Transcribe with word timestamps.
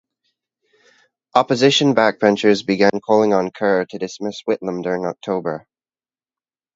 Opposition 1.35 1.93
backbenchers 1.93 2.65
began 2.65 2.89
calling 3.05 3.33
on 3.35 3.51
Kerr 3.51 3.85
to 3.85 3.99
dismiss 3.99 4.41
Whitlam 4.49 4.81
during 4.81 5.05
October. 5.05 5.67